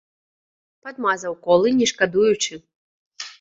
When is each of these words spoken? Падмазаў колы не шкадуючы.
Падмазаў 0.87 1.33
колы 1.49 1.75
не 1.83 1.87
шкадуючы. 1.93 2.59